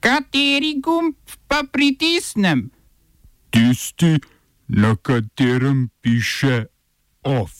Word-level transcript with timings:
Kateri 0.00 0.79
gumb 0.81 1.15
pa 1.47 1.63
pritisnem? 1.71 2.71
Tisti, 3.49 4.17
na 4.67 4.95
katerem 4.95 5.89
piše 6.01 6.65
OF. 7.23 7.51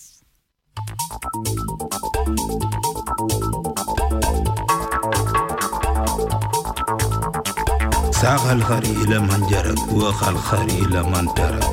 ساق 8.21 8.45
الخري 8.51 8.91
إلى 8.91 9.19
من 9.19 9.47
جرك 9.49 9.91
وخ 9.91 10.27
الخري 10.27 10.85
إلى 10.85 11.03
من 11.03 11.25
ترك 11.33 11.65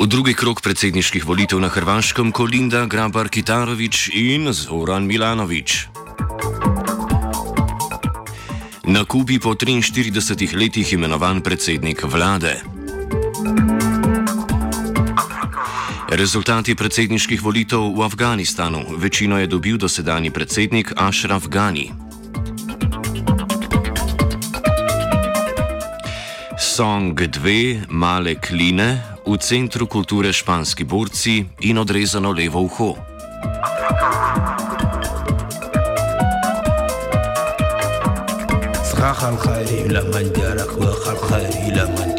V 0.00 0.06
drugi 0.08 0.32
krok 0.32 0.64
predsedniških 0.64 1.28
volitev 1.28 1.60
na 1.60 1.68
Hrvaškem 1.68 2.32
Kolinda 2.32 2.86
Grabar 2.88 3.28
Kitarovič 3.28 4.08
in 4.16 4.48
Zoran 4.52 5.04
Milanovič. 5.04 5.92
Na 8.90 9.04
Kubi 9.06 9.38
po 9.38 9.54
43 9.54 10.50
letih 10.58 10.92
imenovan 10.92 11.40
predsednik 11.40 12.02
vlade. 12.02 12.58
Rezultati 16.10 16.74
predsedniških 16.74 17.38
volitev 17.38 17.94
v 17.94 18.02
Afganistanu. 18.02 18.82
Večino 18.98 19.38
je 19.38 19.46
dobil 19.46 19.78
dosedani 19.78 20.34
predsednik 20.34 20.90
Ashraf 20.98 21.46
Ghani. 21.46 21.94
Song 26.58 27.14
2 27.14 27.86
Male 27.94 28.34
kline 28.42 29.02
v 29.22 29.38
Centru 29.38 29.86
kulture 29.86 30.32
Španski 30.34 30.84
borci 30.84 31.46
in 31.62 31.78
odrezano 31.78 32.34
levo 32.34 32.66
uho. 32.66 33.09
ساق 39.19 39.23
الخري 39.23 39.81
إلى 39.85 40.01
من 40.01 40.33
جرك 40.33 40.77
وخ 40.77 41.07
الخري 41.07 41.67
إلى 41.67 41.85
من 41.85 42.15
ترك 42.15 42.18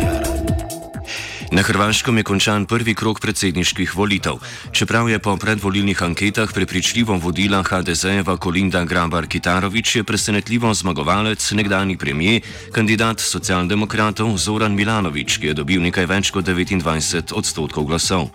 Na 1.51 1.59
Hrvaškem 1.61 2.17
je 2.17 2.23
končan 2.23 2.63
prvi 2.65 2.93
krok 2.95 3.19
predsedniških 3.19 3.91
volitev. 3.95 4.37
Čeprav 4.71 5.09
je 5.09 5.19
po 5.19 5.35
predvolilnih 5.37 6.03
anketah 6.03 6.47
prepričljivo 6.53 7.17
vodila 7.19 7.59
HDZ-eva 7.63 8.37
Kolinda 8.37 8.85
Grabar 8.85 9.27
Kitarovič, 9.27 9.95
je 9.95 10.03
presenetljivo 10.03 10.73
zmagovalec 10.73 11.51
nekdani 11.51 11.97
premijer, 11.97 12.41
kandidat 12.71 13.19
socialdemokratov 13.19 14.37
Zoran 14.37 14.75
Milanovič, 14.75 15.37
ki 15.37 15.51
je 15.51 15.53
dobil 15.53 15.83
nekaj 15.83 16.07
več 16.07 16.31
kot 16.31 16.47
29 16.47 17.35
odstotkov 17.35 17.83
glasov. 17.83 18.31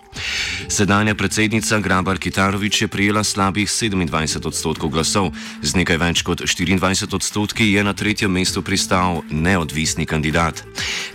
Sedanja 0.69 1.15
predsednica 1.17 1.79
Grabar 1.79 2.21
Kitarovič 2.21 2.81
je 2.81 2.87
prijela 2.87 3.23
slabih 3.23 3.65
27 3.65 4.45
odstotkov 4.45 4.93
glasov, 4.93 5.33
z 5.65 5.73
nekaj 5.73 5.97
več 5.97 6.21
kot 6.21 6.45
24 6.45 7.09
odstotki 7.17 7.73
je 7.73 7.83
na 7.83 7.97
tretjem 7.97 8.31
mestu 8.31 8.61
pristal 8.61 9.23
neodvisni 9.33 10.05
kandidat. 10.05 10.61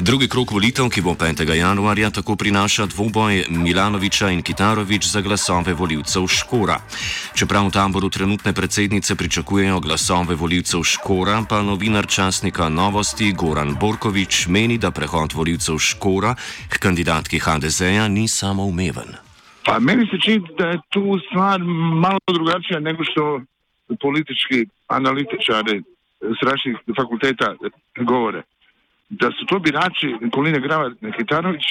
Drugi 0.03 0.27
krok 0.28 0.50
volitev, 0.50 0.91
ki 0.91 1.00
bo 1.00 1.14
5. 1.14 1.47
januarja, 1.47 1.91
tako 1.92 2.36
prinaša 2.36 2.86
dvoboj 2.86 3.44
Milanoviča 3.50 4.30
in 4.30 4.42
Kitarovič 4.42 5.06
za 5.06 5.20
glasove 5.20 5.74
voljivcev 5.74 6.26
Škora. 6.26 6.78
Čeprav 7.34 7.66
v 7.66 7.70
taboru 7.70 8.08
trenutne 8.08 8.52
predsednice 8.52 9.16
pričakujejo 9.16 9.80
glasove 9.80 10.34
voljivcev 10.34 10.82
Škora, 10.82 11.44
pa 11.48 11.62
novinar 11.62 12.06
časnika 12.06 12.68
Novosti 12.68 13.32
Goran 13.32 13.76
Borkovič 13.80 14.46
meni, 14.46 14.78
da 14.78 14.90
prehod 14.90 15.32
voljivcev 15.32 15.78
Škora 15.78 16.34
k 16.68 16.78
kandidatki 16.78 17.38
HDZ-ja 17.38 18.08
ni 18.08 18.28
samoumeven. 18.28 19.12
Pa 19.64 19.78
meni 19.78 20.06
se 20.06 20.16
čini 20.24 20.48
da 20.58 20.66
je 20.66 20.80
tu 20.88 21.18
stvar 21.28 21.60
malo 22.04 22.18
drugačija 22.32 22.80
nego 22.80 23.04
što 23.04 23.40
politički 24.00 24.66
analitičari 24.88 25.82
s 26.20 26.38
različitih 26.42 26.94
fakulteta 26.96 27.54
govore. 28.00 28.42
Da 29.20 29.30
su 29.30 29.46
to 29.46 29.58
birači 29.58 30.16
Koline 30.32 30.60
Grava 30.60 30.91
Kitarović, 31.16 31.62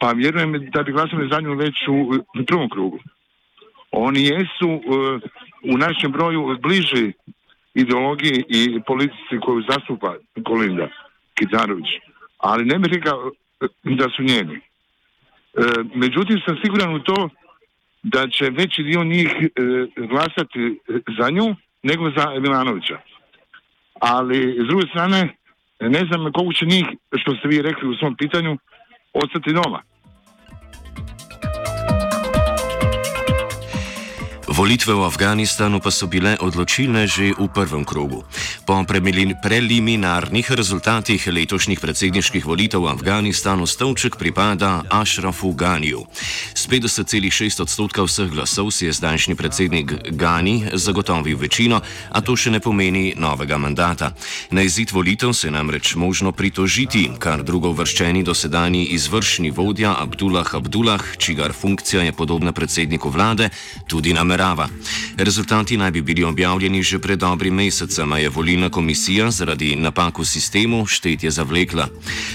pa 0.00 0.12
vjerujem 0.12 0.70
da 0.70 0.82
bi 0.82 0.92
glasali 0.92 1.28
za 1.32 1.40
nju 1.40 1.54
već 1.54 1.74
u, 1.88 2.44
prvom 2.46 2.68
krugu. 2.68 2.98
Oni 3.90 4.22
jesu 4.22 4.68
e, 4.68 4.80
u 5.72 5.78
našem 5.78 6.12
broju 6.12 6.58
bliži 6.62 7.12
ideologiji 7.74 8.44
i 8.48 8.80
politici 8.86 9.40
koju 9.44 9.62
zastupa 9.68 10.14
Kolinda 10.44 10.88
Kitarović, 11.34 11.86
ali 12.38 12.64
ne 12.64 12.78
bih 12.78 12.92
rekao 12.92 13.30
e, 13.60 13.66
da 13.84 14.08
su 14.16 14.22
njeni. 14.22 14.56
E, 14.56 14.60
međutim 15.94 16.40
sam 16.46 16.56
siguran 16.64 16.94
u 16.94 17.00
to 17.00 17.28
da 18.02 18.28
će 18.28 18.50
veći 18.50 18.82
dio 18.82 19.04
njih 19.04 19.28
glasati 19.96 20.80
za 21.18 21.30
nju 21.30 21.56
nego 21.82 22.10
za 22.10 22.40
Milanovića. 22.40 22.98
Ali 24.00 24.58
s 24.64 24.66
druge 24.68 24.86
strane 24.86 25.36
ne 25.80 26.02
znam 26.08 26.32
koliko 26.32 26.52
će 26.52 26.66
njih, 26.66 26.86
što 27.16 27.36
ste 27.36 27.48
vi 27.48 27.62
rekli 27.62 27.88
u 27.88 27.94
svom 27.94 28.16
pitanju, 28.16 28.56
ostati 29.12 29.52
doma. 29.52 29.82
Volitve 34.56 34.96
v 34.96 35.04
Afganistanu 35.04 35.84
pa 35.84 35.92
so 35.92 36.08
bile 36.08 36.32
odločilne 36.40 37.04
že 37.04 37.36
v 37.36 37.44
prvem 37.52 37.84
krogu. 37.84 38.24
Po 38.64 38.80
preliminarnih 38.88 40.48
rezultatih 40.48 41.20
letošnjih 41.20 41.76
predsedniških 41.76 42.40
volitev 42.40 42.80
v 42.80 42.88
Afganistanu 42.88 43.68
stolček 43.68 44.16
pripada 44.16 44.80
Ashrafu 44.88 45.52
Ganiju. 45.52 46.08
S 46.56 46.64
50,6 46.72 47.68
odstotka 47.68 48.00
vseh 48.08 48.32
glasov 48.32 48.72
si 48.72 48.88
je 48.88 48.96
zdajšnji 48.96 49.36
predsednik 49.36 50.16
Gani 50.16 50.72
zagotovil 50.72 51.36
večino, 51.36 51.84
a 52.08 52.18
to 52.24 52.32
še 52.32 52.56
ne 52.56 52.60
pomeni 52.64 53.12
novega 53.12 53.60
mandata. 53.60 54.16
Na 54.56 54.64
izid 54.64 54.88
volitev 54.88 55.36
se 55.36 55.48
je 55.48 55.52
namreč 55.52 56.00
možno 56.00 56.32
pritožiti, 56.32 57.12
kar 57.20 57.44
drugo 57.44 57.76
vrščeni 57.76 58.24
dosedani 58.24 58.96
izvršni 58.96 59.52
vodja 59.52 60.00
Abdullah 60.00 60.48
Abdullah, 60.56 61.04
čigar 61.20 61.52
funkcija 61.52 62.08
je 62.08 62.16
podobna 62.16 62.56
predsedniku 62.56 63.12
vlade, 63.12 63.52
tudi 63.84 64.16
namerava. 64.16 64.45
Rezultati 65.16 65.76
naj 65.76 65.90
bi 65.90 66.02
bili 66.02 66.24
objavljeni 66.24 66.82
že 66.82 66.98
pred 66.98 67.18
dobrim 67.18 67.54
mesecem, 67.54 68.12
a 68.12 68.18
je 68.18 68.28
volilna 68.28 68.68
komisija 68.68 69.30
zaradi 69.30 69.76
napak 69.76 70.18
v 70.18 70.24
sistemu 70.24 70.86
štetje 70.86 71.30
zavlekla. 71.30 71.88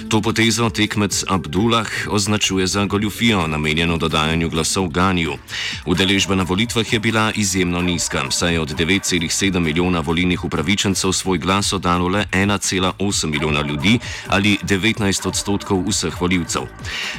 To 0.10 0.22
potezo 0.22 0.70
tekmec 0.70 1.24
Abdullah 1.28 1.88
označuje 2.10 2.68
za 2.68 2.86
goljufijo, 2.86 3.48
namenjeno 3.48 3.98
dodajanju 3.98 4.50
glasov 4.50 4.88
Ganiju. 4.88 5.38
Udeležba 5.86 6.36
na 6.36 6.44
volitvah 6.44 6.94
je 6.94 7.00
bila 7.00 7.32
izjemno 7.36 7.82
nizka, 7.82 8.32
saj 8.32 8.54
je 8.54 8.60
od 8.60 8.74
9,7 8.74 9.60
milijona 9.60 10.00
volilnih 10.00 10.44
upravičencev 10.44 11.12
svoj 11.12 11.38
glas 11.38 11.74
oddalo 11.74 12.08
le 12.08 12.26
1,8 12.32 13.26
milijona 13.26 13.62
ljudi 13.62 14.00
ali 14.28 14.58
19 14.64 15.28
odstotkov 15.28 15.86
vseh 15.88 16.22
voljivcev. 16.22 16.62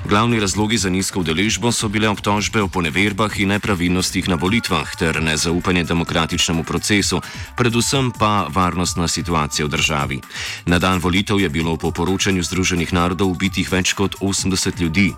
Glavni 0.09 0.41
razlogi 0.41 0.79
za 0.79 0.91
nizko 0.91 1.21
udeležbo 1.21 1.73
so 1.73 1.89
bile 1.89 2.09
obtožbe 2.09 2.63
o 2.63 2.69
poneverbah 2.69 3.41
in 3.41 3.49
nepravilnostih 3.49 4.29
na 4.29 4.35
volitvah 4.35 4.82
ter 4.99 5.23
nezaupanje 5.23 5.85
demokratičnemu 5.85 6.65
procesu, 6.65 7.21
predvsem 7.57 8.11
pa 8.19 8.47
varnostna 8.51 9.09
situacija 9.09 9.67
v 9.67 9.69
državi. 9.69 10.21
Na 10.67 10.79
dan 10.79 10.99
volitev 10.99 11.41
je 11.41 11.49
bilo 11.49 11.77
po 11.77 11.91
poročanju 11.91 12.43
Združenih 12.43 12.93
narodov 12.93 13.31
ubitih 13.31 13.73
več 13.73 13.93
kot 13.93 14.17
80 14.21 14.81
ljudi. 14.81 15.13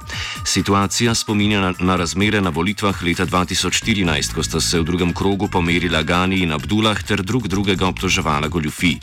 Situacija 0.45 1.15
spominja 1.15 1.61
na, 1.61 1.73
na 1.79 1.97
razmere 1.97 2.41
na 2.41 2.51
volitvah 2.51 3.03
leta 3.03 3.27
2014, 3.27 4.35
ko 4.35 4.43
sta 4.43 4.61
se 4.61 4.81
v 4.81 4.85
drugem 4.85 5.13
krogu 5.13 5.49
pomerila 5.49 6.03
Gani 6.03 6.43
in 6.43 6.53
Abdullah 6.53 7.03
ter 7.03 7.23
drug 7.23 7.49
drugega 7.49 7.87
obtoževala 7.87 8.49
goljufi. 8.49 8.99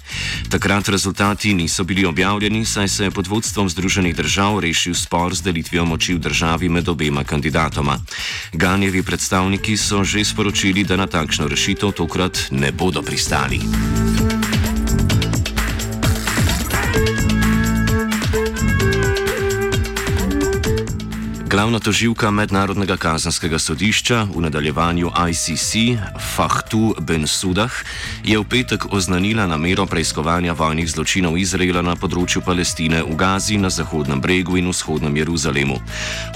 Takrat 0.50 0.90
rezultati 0.90 1.54
niso 1.54 1.84
bili 1.84 2.06
objavljeni, 2.06 2.66
saj 2.66 2.88
se 2.88 3.04
je 3.04 3.12
pod 3.12 3.28
vodstvom 3.28 3.70
Združenih 3.70 4.16
držav 4.16 4.60
rešil 4.60 4.94
spor 4.96 5.36
z 5.36 5.42
delitvijo 5.42 5.86
moči 5.86 6.14
v 6.14 6.20
državi 6.20 6.70
med 6.70 6.90
obema 6.90 7.24
kandidatoma. 7.24 7.98
Ganjevi 8.54 9.04
predstavniki 9.04 9.78
so 9.78 10.04
že 10.04 10.24
sporočili, 10.26 10.51
da 10.84 10.96
na 10.98 11.08
takšno 11.08 11.48
rešitev 11.48 11.92
tokrat 11.92 12.38
ne 12.52 12.72
bodo 12.72 13.02
pristali. 13.02 13.60
Glavna 21.52 21.80
toživka 21.84 22.32
Mednarodnega 22.32 22.96
kazanskega 22.96 23.60
sodišča 23.60 24.24
v 24.36 24.42
nadaljevanju 24.42 25.10
ICC, 25.30 26.00
Fahtu 26.36 26.96
Ben 27.04 27.28
Sudah, 27.28 27.72
je 28.24 28.40
v 28.40 28.46
petek 28.48 28.88
oznanila 28.94 29.44
namero 29.48 29.84
preiskovanja 29.84 30.56
vojnih 30.56 30.88
zločinov 30.88 31.36
Izraela 31.36 31.84
na 31.84 31.98
področju 32.00 32.40
Palestine 32.40 33.04
v 33.04 33.20
Gazi, 33.20 33.60
na 33.60 33.68
Zahodnem 33.68 34.24
bregu 34.24 34.56
in 34.56 34.72
vzhodnem 34.72 35.20
Jeruzalemu. 35.20 35.76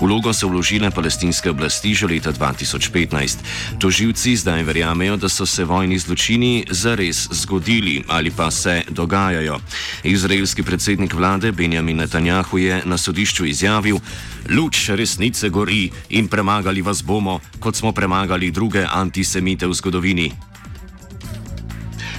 Vlogo 0.04 0.36
so 0.36 0.52
vložile 0.52 0.92
palestinske 0.92 1.48
oblasti 1.56 1.96
že 1.96 2.12
leta 2.12 2.36
2015. 2.36 3.80
Toživci 3.80 4.36
zdaj 4.36 4.68
verjamejo, 4.68 5.16
da 5.16 5.32
so 5.32 5.48
se 5.48 5.64
vojni 5.64 5.96
zločini 5.96 6.68
zares 6.68 7.32
zgodili 7.32 8.04
ali 8.12 8.36
pa 8.36 8.52
se 8.52 8.84
dogajajo. 8.92 9.64
Izraelski 10.04 10.64
predsednik 10.64 11.16
vlade 11.16 11.56
Benjamin 11.56 12.04
Netanjahu 12.04 12.60
je 12.60 12.84
na 12.84 13.00
sodišču 13.00 13.46
izjavil, 13.48 14.04
Luč 14.50 14.90
resnice 15.06 15.50
gori 15.50 15.92
in 16.10 16.28
premagali 16.28 16.82
vas 16.82 17.04
bomo, 17.06 17.40
kot 17.60 17.76
smo 17.76 17.92
premagali 17.92 18.52
druge 18.52 18.82
antisemite 18.90 19.68
v 19.68 19.74
zgodovini. 19.74 20.32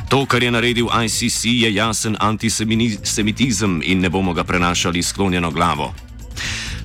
To, 0.08 0.22
kar 0.26 0.42
je 0.42 0.50
naredil 0.54 0.86
ICC, 0.86 1.44
je 1.66 1.74
jasen 1.74 2.14
antisemitizem 2.20 3.82
in 3.82 4.00
ne 4.00 4.08
bomo 4.08 4.30
ga 4.34 4.44
prenašali 4.44 5.02
sklonjeno 5.02 5.50
glavo. 5.50 5.90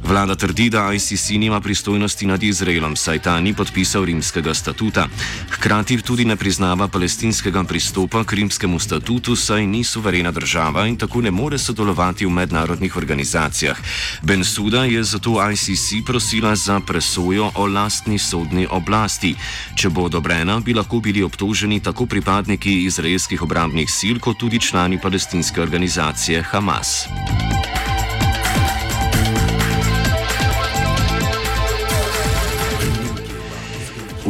Vlada 0.04 0.36
trdi, 0.36 0.70
da 0.70 0.94
ICC 0.94 1.30
nima 1.30 1.62
pristojnosti 1.62 2.26
nad 2.26 2.44
Izraelom, 2.44 2.96
saj 2.96 3.20
ta 3.20 3.42
ni 3.42 3.54
podpisal 3.54 4.06
rimskega 4.06 4.54
statuta. 4.54 5.08
Hkrati 5.52 6.02
tudi 6.02 6.26
ne 6.26 6.36
priznava 6.36 6.88
palestinskega 6.88 7.64
pristopa 7.64 8.24
k 8.24 8.34
rimskemu 8.34 8.80
statutu, 8.80 9.36
saj 9.36 9.68
ni 9.68 9.84
suverena 9.84 10.32
država 10.32 10.88
in 10.88 10.98
tako 10.98 11.22
ne 11.22 11.32
more 11.32 11.58
sodelovati 11.58 12.26
v 12.26 12.30
mednarodnih 12.30 12.98
organizacijah. 12.98 13.78
Ben 14.22 14.44
Suda 14.44 14.86
je 14.86 15.04
zato 15.04 15.38
ICC 15.52 16.06
prosila 16.06 16.56
za 16.56 16.80
presojo 16.80 17.52
o 17.56 17.68
lastni 17.68 18.20
sodni 18.20 18.68
oblasti. 18.70 19.36
Če 19.76 19.90
bo 19.90 20.02
odobrena, 20.10 20.60
bi 20.60 20.74
lahko 20.74 21.00
bili 21.00 21.24
obtoženi 21.24 21.80
tako 21.80 22.06
pripadniki 22.06 22.84
izraelskih 22.84 23.42
obrambnih 23.42 23.92
sil, 24.00 24.20
kot 24.20 24.38
tudi 24.38 24.60
člani 24.60 25.02
palestinske 25.02 25.62
organizacije 25.62 26.44
Hamas. 26.44 27.08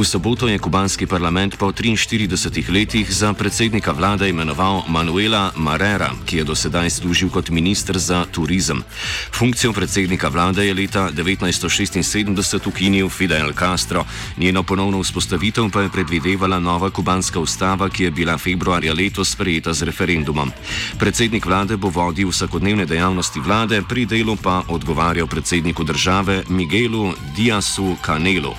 V 0.02 0.06
soboto 0.10 0.50
je 0.50 0.58
kubanski 0.58 1.06
parlament 1.06 1.62
po 1.62 1.70
43 1.70 2.74
letih 2.74 3.06
za 3.14 3.34
predsednika 3.38 3.94
vlade 3.94 4.26
imenoval 4.30 4.82
Manuela 4.90 5.54
Marrera, 5.54 6.10
ki 6.26 6.42
je 6.42 6.44
dosedaj 6.44 6.90
služil 6.90 7.30
kot 7.30 7.54
ministr 7.54 8.02
za 8.02 8.26
turizem. 8.26 8.82
Funkcijo 9.30 9.70
predsednika 9.74 10.34
vlade 10.34 10.66
je 10.66 10.74
leta 10.74 11.14
1976 11.14 12.66
ukinil 12.66 13.14
Fidel 13.14 13.54
Castro, 13.54 14.02
njeno 14.38 14.64
ponovno 14.64 15.06
vzpostavitev 15.06 15.70
pa 15.70 15.86
je 15.86 15.94
predvidevala 15.94 16.58
nova 16.60 16.90
kubanska 16.90 17.40
ustava, 17.40 17.90
ki 17.90 18.04
je 18.04 18.12
bila 18.12 18.38
februarja 18.42 18.94
letos 18.94 19.30
sprejeta 19.30 19.74
z 19.74 19.86
referendumom. 19.86 20.50
Predsednik 20.98 21.46
vlade 21.46 21.78
bo 21.78 21.94
vodil 21.94 22.34
vsakodnevne 22.34 22.90
dejavnosti 22.90 23.40
vlade, 23.40 23.86
pri 23.86 24.10
delu 24.10 24.34
pa 24.34 24.64
odgovarjal 24.68 25.28
predsedniku 25.28 25.84
države 25.84 26.44
Miguelu 26.50 27.14
Diasu 27.38 27.96
Canelu. 28.02 28.58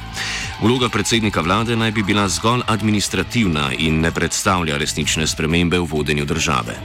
Vloga 0.62 0.88
predsednika 0.88 1.40
vlade 1.40 1.76
naj 1.76 1.90
bi 1.90 2.02
bila 2.02 2.28
zgolj 2.28 2.60
administrativna 2.66 3.72
in 3.78 4.00
ne 4.00 4.12
predstavlja 4.14 4.76
resnične 4.78 5.26
spremembe 5.26 5.78
v 5.78 5.88
vodenju 5.90 6.24
države. 6.24 6.76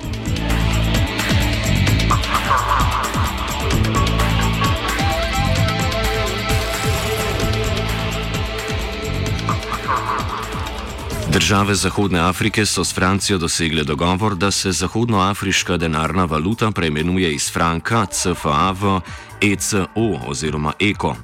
Države 11.33 11.75
Zahodne 11.75 12.19
Afrike 12.19 12.65
so 12.65 12.83
s 12.83 12.93
Francijo 12.93 13.37
dosegle 13.37 13.83
dogovor, 13.83 14.35
da 14.35 14.51
se 14.51 14.71
zahodnoafriška 14.71 15.77
denarna 15.77 16.25
valuta 16.25 16.71
preimenuje 16.71 17.33
iz 17.33 17.51
franka 17.53 18.05
CFA 18.05 18.71
v 18.71 18.99
ECO 19.41 19.85
oziroma 20.27 20.73
ECO. 20.79 21.15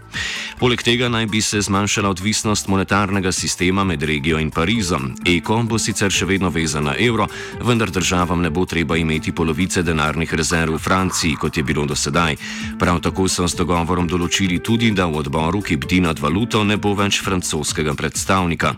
Poleg 0.63 0.80
tega 0.80 1.10
naj 1.12 1.25
bi 1.27 1.42
se 1.42 1.60
zmanjšala 1.62 2.10
odvisnost 2.10 2.68
monetarnega 2.68 3.31
sistema 3.31 3.83
med 3.83 4.04
regijo 4.04 4.39
in 4.39 4.51
Parizom. 4.51 5.10
Eko 5.27 5.57
bo 5.68 5.75
sicer 5.75 6.12
še 6.12 6.24
vedno 6.25 6.48
vezan 6.56 6.86
na 6.88 6.94
evro, 6.95 7.25
vendar 7.60 7.89
državam 7.92 8.39
ne 8.42 8.48
bo 8.50 8.63
treba 8.65 8.95
imeti 8.95 9.33
polovice 9.36 9.83
denarnih 9.83 10.33
rezerv 10.33 10.77
v 10.77 10.80
Franciji, 10.80 11.36
kot 11.36 11.57
je 11.57 11.63
bilo 11.63 11.83
do 11.86 11.98
sedaj. 12.00 12.38
Prav 12.80 13.01
tako 13.04 13.27
so 13.27 13.44
s 13.44 13.57
dogovorom 13.60 14.07
določili 14.07 14.62
tudi, 14.63 14.94
da 14.95 15.04
v 15.06 15.19
odboru, 15.25 15.60
ki 15.60 15.75
bdi 15.83 16.00
nad 16.06 16.24
valuto, 16.24 16.63
ne 16.63 16.80
bo 16.80 16.95
več 16.95 17.19
francoskega 17.25 17.92
predstavnika. 18.00 18.71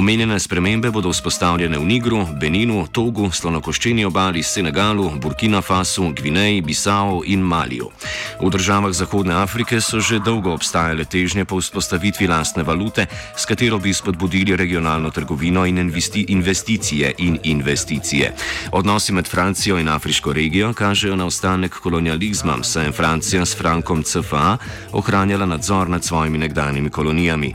Omenjene 0.00 0.40
spremembe 0.40 0.88
bodo 0.90 1.12
vzpostavljene 1.12 1.76
v 1.76 1.90
Nigru, 1.92 2.22
Beninu, 2.40 2.86
Togu, 2.88 3.28
Slonokoščeni 3.28 4.08
obali, 4.08 4.40
Senegalu, 4.40 5.10
Burkina 5.20 5.60
Fasu, 5.60 6.08
Gvineji, 6.08 6.64
Bisao 6.64 7.20
in 7.26 7.44
Maliju. 7.44 7.92
V 8.40 8.48
državah 8.48 8.96
Zahodne 8.96 9.36
Afrike 9.44 9.84
so 9.84 10.00
že 10.00 10.24
dolgo 10.24 10.56
obstajale 10.56 11.04
te 11.04 11.17
težnje 11.18 11.44
po 11.44 11.58
vzpostavitvi 11.58 12.30
lastne 12.30 12.62
valute, 12.62 13.06
s 13.34 13.42
katero 13.42 13.78
bi 13.82 13.90
spodbudili 13.90 14.54
regionalno 14.56 15.10
trgovino 15.10 15.66
in 15.66 15.78
investi 15.78 16.26
investicije 16.28 17.14
in 17.18 17.38
investicije. 17.42 18.34
Odnosi 18.72 19.12
med 19.12 19.26
Francijo 19.26 19.78
in 19.78 19.88
afriško 19.88 20.32
regijo 20.32 20.72
kažejo 20.72 21.16
na 21.16 21.26
ostanek 21.26 21.74
kolonializma, 21.82 22.62
saj 22.62 22.84
je 22.84 22.92
Francija 22.92 23.46
s 23.46 23.56
frankom 23.58 24.02
CFA 24.02 24.56
ohranjala 24.92 25.46
nadzor 25.46 25.90
nad 25.90 26.04
svojimi 26.04 26.38
nekdanjimi 26.38 26.90
kolonijami. 26.90 27.54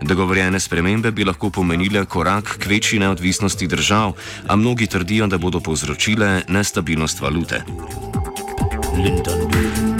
Dogovorjene 0.00 0.60
spremembe 0.60 1.10
bi 1.10 1.24
lahko 1.24 1.50
pomenile 1.50 2.04
korak 2.04 2.56
k 2.58 2.66
večji 2.66 2.98
neodvisnosti 2.98 3.66
držav, 3.66 4.12
a 4.48 4.56
mnogi 4.56 4.86
trdijo, 4.86 5.26
da 5.26 5.38
bodo 5.38 5.60
povzročile 5.60 6.42
nestabilnost 6.48 7.20
valute. 7.20 7.62
Lindon. 8.96 9.91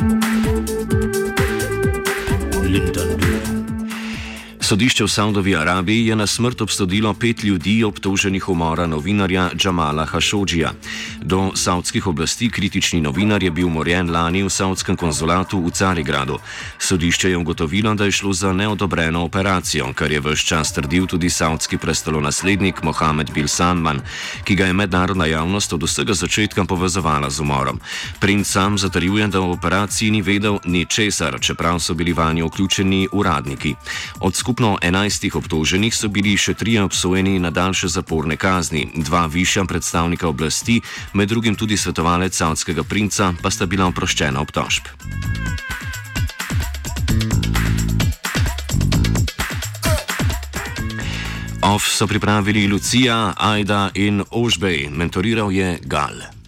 Sodišče 4.73 5.05
v 5.05 5.09
Saudovi 5.09 5.53
Arabiji 5.57 6.07
je 6.07 6.17
na 6.17 6.27
smrt 6.27 6.61
obsodilo 6.65 7.13
pet 7.15 7.45
ljudi 7.45 7.85
obtoženih 7.85 8.49
umora 8.49 8.87
novinarja 8.87 9.51
Džamala 9.53 10.07
Hašodžija. 10.09 10.73
Do 11.21 11.51
saudskih 11.55 12.07
oblasti 12.07 12.49
kritični 12.51 13.01
novinar 13.01 13.43
je 13.43 13.51
bil 13.51 13.67
umorjen 13.67 14.11
lani 14.11 14.43
v 14.43 14.49
saudskem 14.49 14.97
konzulatu 14.97 15.61
v 15.61 15.71
Carigradu. 15.71 16.39
Sodišče 16.79 17.31
je 17.31 17.37
ugotovilo, 17.37 17.93
da 17.95 18.05
je 18.05 18.13
šlo 18.13 18.33
za 18.33 18.53
neodobreno 18.53 19.21
operacijo, 19.25 19.93
kar 19.93 20.13
je 20.13 20.21
vse 20.21 20.47
čas 20.47 20.73
trdil 20.73 21.07
tudi 21.07 21.31
saudski 21.31 21.77
prestolonaslednik 21.77 22.83
Mohamed 22.83 23.31
Bil 23.35 23.49
Salman, 23.49 24.01
ki 24.45 24.57
ga 24.57 24.67
je 24.67 24.73
mednarodna 24.73 25.27
javnost 25.27 25.73
od 25.73 25.83
vsega 25.83 26.15
začetka 26.15 26.65
povezovala 26.65 27.31
z 27.31 27.41
umorom. 27.41 27.81
Princ 28.21 28.49
sam 28.49 28.79
zatrjuje, 28.79 29.29
da 29.29 29.41
v 29.41 29.53
operaciji 29.53 30.11
ni 30.11 30.23
vedel 30.23 30.59
ničesar, 30.65 31.37
čeprav 31.41 31.77
so 31.81 31.95
bili 31.95 32.13
vanjo 32.13 32.49
vključeni 32.49 33.09
uradniki. 33.13 33.75
Od 34.21 34.37
skupno 34.63 34.79
enajstih 34.83 35.35
obtoženih 35.35 35.91
so 35.91 36.07
bili 36.07 36.37
še 36.39 36.55
trije 36.55 36.85
obsojeni 36.87 37.41
na 37.43 37.51
daljše 37.51 37.89
zaporne 37.91 38.37
kazni, 38.39 38.87
dva 38.95 39.27
višja 39.27 39.65
predstavnika 39.67 40.29
oblasti, 40.29 40.79
med 41.19 41.29
drugim 41.29 41.57
tudi 41.59 41.75
svetovalec 41.77 42.31
saudskega 42.31 42.85
princa, 42.87 43.35
pa 43.43 43.51
sta 43.51 43.67
bila 43.67 43.89
oproščena 43.91 44.39
obtožb. 44.39 44.87
OF 51.63 51.83
so 51.83 52.07
pripravili 52.07 52.69
Lucija, 52.71 53.35
Aida 53.35 53.91
in 53.95 54.23
Ožbej, 54.31 54.87
mentoriral 54.95 55.51
je 55.51 55.75
Gal. 55.83 56.42